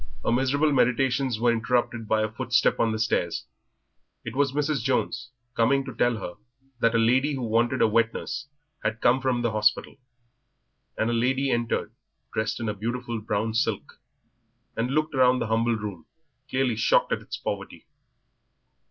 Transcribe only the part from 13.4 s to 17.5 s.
silk, and looked around the humble room, clearly shocked at its